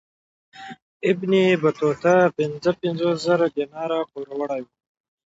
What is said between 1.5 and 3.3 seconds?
بطوطه پنځه پنځوس